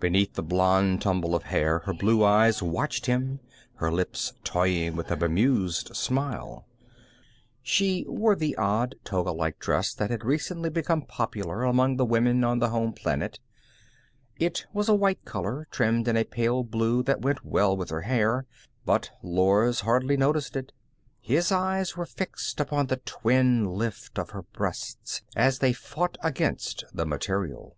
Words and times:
Beneath 0.00 0.32
the 0.32 0.42
blond 0.42 1.02
tumble 1.02 1.34
of 1.34 1.42
hair, 1.42 1.80
her 1.80 1.92
blue 1.92 2.24
eyes 2.24 2.62
watched 2.62 3.04
him, 3.04 3.38
her 3.74 3.92
lips 3.92 4.32
toying 4.44 4.96
with 4.96 5.10
a 5.10 5.16
bemused 5.18 5.94
smile. 5.94 6.66
She 7.62 8.06
wore 8.08 8.34
the 8.34 8.56
odd 8.56 8.94
toga 9.04 9.30
like 9.30 9.58
dress 9.58 9.92
that 9.92 10.08
had 10.08 10.24
recently 10.24 10.70
become 10.70 11.02
popular 11.02 11.64
among 11.64 11.96
the 11.98 12.06
women 12.06 12.42
on 12.44 12.60
the 12.60 12.70
home 12.70 12.94
planet; 12.94 13.40
it 14.38 14.64
was 14.72 14.88
a 14.88 14.94
white 14.94 15.22
color, 15.26 15.68
trimmed 15.70 16.08
in 16.08 16.16
a 16.16 16.24
pale 16.24 16.64
blue 16.64 17.02
that 17.02 17.20
went 17.20 17.44
well 17.44 17.76
with 17.76 17.90
her 17.90 18.00
hair, 18.08 18.46
but 18.86 19.10
Lors 19.22 19.80
hardly 19.80 20.16
noticed 20.16 20.56
it. 20.56 20.72
His 21.20 21.52
eyes 21.52 21.94
were 21.94 22.06
fixed 22.06 22.58
upon 22.58 22.86
the 22.86 23.02
twin 23.04 23.66
lift 23.66 24.18
of 24.18 24.30
her 24.30 24.44
breasts 24.44 25.20
as 25.36 25.58
they 25.58 25.74
fought 25.74 26.16
against 26.22 26.84
the 26.90 27.04
material. 27.04 27.76